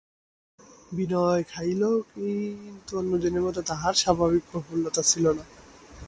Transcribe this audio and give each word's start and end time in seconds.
বিনয় 0.91 1.43
খাইল, 1.43 1.81
কিন্তু 2.11 2.91
অন্য 2.97 3.11
দিনের 3.23 3.43
মতো 3.43 3.59
তাহার 3.61 3.93
স্বাভাবিক 3.93 4.43
প্রফুল্লতা 4.51 5.01
ছিল 5.03 5.25
না। 5.37 5.43